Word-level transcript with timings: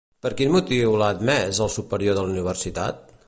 Per 0.25 0.29
quin 0.37 0.53
motiu 0.55 0.95
l'ha 1.01 1.09
admès, 1.17 1.61
el 1.67 1.71
superior 1.75 2.19
de 2.21 2.23
la 2.27 2.33
Universitat? 2.39 3.17